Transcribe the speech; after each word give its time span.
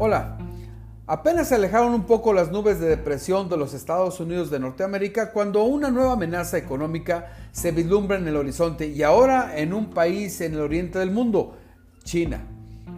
Hola. 0.00 0.38
Apenas 1.08 1.48
se 1.48 1.56
alejaron 1.56 1.92
un 1.92 2.04
poco 2.04 2.32
las 2.32 2.52
nubes 2.52 2.78
de 2.78 2.86
depresión 2.86 3.48
de 3.48 3.56
los 3.56 3.74
Estados 3.74 4.20
Unidos 4.20 4.48
de 4.48 4.60
Norteamérica 4.60 5.32
cuando 5.32 5.64
una 5.64 5.90
nueva 5.90 6.12
amenaza 6.12 6.56
económica 6.56 7.32
se 7.50 7.72
vislumbra 7.72 8.16
en 8.16 8.28
el 8.28 8.36
horizonte 8.36 8.86
y 8.86 9.02
ahora 9.02 9.58
en 9.58 9.72
un 9.72 9.90
país 9.90 10.40
en 10.40 10.54
el 10.54 10.60
oriente 10.60 11.00
del 11.00 11.10
mundo, 11.10 11.56
China. 12.04 12.46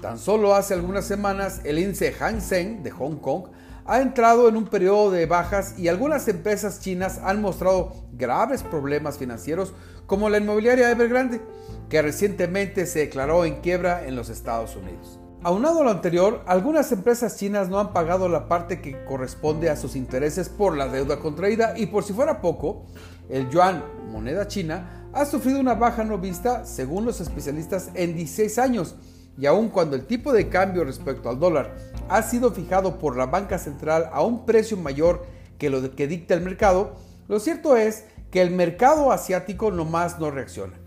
Tan 0.00 0.18
solo 0.18 0.54
hace 0.54 0.74
algunas 0.74 1.04
semanas 1.04 1.62
el 1.64 1.80
índice 1.80 2.12
Hang 2.12 2.40
Seng 2.40 2.84
de 2.84 2.92
Hong 2.92 3.16
Kong 3.16 3.46
ha 3.86 4.00
entrado 4.00 4.48
en 4.48 4.56
un 4.56 4.66
periodo 4.66 5.10
de 5.10 5.26
bajas 5.26 5.76
y 5.76 5.88
algunas 5.88 6.28
empresas 6.28 6.78
chinas 6.78 7.18
han 7.24 7.40
mostrado 7.40 7.92
graves 8.12 8.62
problemas 8.62 9.18
financieros 9.18 9.74
como 10.06 10.28
la 10.28 10.38
inmobiliaria 10.38 10.92
Evergrande, 10.92 11.40
que 11.88 12.02
recientemente 12.02 12.86
se 12.86 13.00
declaró 13.00 13.44
en 13.44 13.56
quiebra 13.62 14.06
en 14.06 14.14
los 14.14 14.28
Estados 14.28 14.76
Unidos. 14.76 15.18
Aunado 15.46 15.82
a 15.82 15.84
lo 15.84 15.90
anterior, 15.90 16.40
algunas 16.46 16.90
empresas 16.90 17.36
chinas 17.36 17.68
no 17.68 17.78
han 17.78 17.92
pagado 17.92 18.30
la 18.30 18.48
parte 18.48 18.80
que 18.80 19.04
corresponde 19.04 19.68
a 19.68 19.76
sus 19.76 19.94
intereses 19.94 20.48
por 20.48 20.74
la 20.74 20.88
deuda 20.88 21.18
contraída 21.18 21.74
y 21.76 21.84
por 21.84 22.02
si 22.02 22.14
fuera 22.14 22.40
poco, 22.40 22.86
el 23.28 23.50
yuan, 23.50 23.84
moneda 24.10 24.48
china, 24.48 25.10
ha 25.12 25.26
sufrido 25.26 25.60
una 25.60 25.74
baja 25.74 26.02
no 26.02 26.16
vista, 26.16 26.64
según 26.64 27.04
los 27.04 27.20
especialistas, 27.20 27.90
en 27.92 28.14
16 28.14 28.58
años. 28.58 28.94
Y 29.36 29.44
aun 29.44 29.68
cuando 29.68 29.96
el 29.96 30.06
tipo 30.06 30.32
de 30.32 30.48
cambio 30.48 30.82
respecto 30.82 31.28
al 31.28 31.38
dólar 31.38 31.76
ha 32.08 32.22
sido 32.22 32.50
fijado 32.50 32.98
por 32.98 33.14
la 33.14 33.26
banca 33.26 33.58
central 33.58 34.08
a 34.14 34.22
un 34.22 34.46
precio 34.46 34.78
mayor 34.78 35.26
que 35.58 35.68
lo 35.68 35.94
que 35.94 36.06
dicta 36.06 36.32
el 36.32 36.40
mercado, 36.40 36.94
lo 37.28 37.38
cierto 37.38 37.76
es 37.76 38.06
que 38.30 38.40
el 38.40 38.50
mercado 38.50 39.12
asiático 39.12 39.70
nomás 39.70 40.18
no 40.18 40.30
reacciona. 40.30 40.83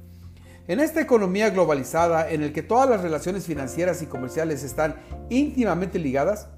En 0.68 0.82
esta 0.82 1.00
economía 1.00 1.50
globalizada 1.50 2.30
en 2.30 2.44
el 2.44 2.52
que 2.52 2.62
todas 2.62 2.90
las 2.90 3.02
relaciones 3.02 3.46
financieras 3.46 4.02
y 4.02 4.06
comerciales 4.06 4.64
están 4.64 4.98
íntimamente 5.30 5.98
ligadas, 5.98 6.50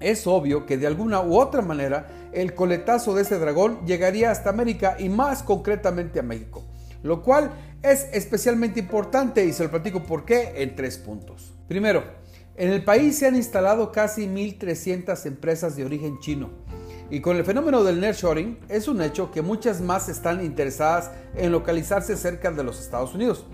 es 0.00 0.26
obvio 0.26 0.66
que 0.66 0.76
de 0.76 0.88
alguna 0.88 1.20
u 1.20 1.38
otra 1.38 1.62
manera 1.62 2.08
el 2.32 2.54
coletazo 2.54 3.14
de 3.14 3.22
este 3.22 3.38
dragón 3.38 3.86
llegaría 3.86 4.32
hasta 4.32 4.50
América 4.50 4.96
y 4.98 5.08
más 5.08 5.44
concretamente 5.44 6.18
a 6.18 6.24
México, 6.24 6.64
lo 7.04 7.22
cual 7.22 7.52
es 7.82 8.08
especialmente 8.12 8.80
importante 8.80 9.44
y 9.44 9.52
se 9.52 9.62
lo 9.62 9.70
platico 9.70 10.02
por 10.02 10.24
qué 10.24 10.54
en 10.56 10.74
tres 10.74 10.98
puntos. 10.98 11.54
Primero, 11.68 12.02
en 12.56 12.70
el 12.70 12.82
país 12.82 13.16
se 13.18 13.28
han 13.28 13.36
instalado 13.36 13.92
casi 13.92 14.26
1.300 14.26 15.26
empresas 15.26 15.76
de 15.76 15.84
origen 15.84 16.18
chino 16.18 16.63
y 17.10 17.20
con 17.20 17.36
el 17.36 17.44
fenómeno 17.44 17.84
del 17.84 18.00
nearshoring 18.00 18.58
es 18.68 18.88
un 18.88 19.02
hecho 19.02 19.30
que 19.30 19.42
muchas 19.42 19.80
más 19.80 20.08
están 20.08 20.44
interesadas 20.44 21.10
en 21.34 21.52
localizarse 21.52 22.16
cerca 22.16 22.50
de 22.50 22.64
los 22.64 22.80
Estados 22.80 23.14
Unidos, 23.14 23.46